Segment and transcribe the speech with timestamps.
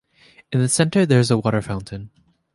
[0.51, 2.09] In the center there is a water fountain.